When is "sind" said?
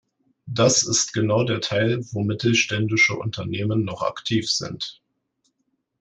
4.49-4.99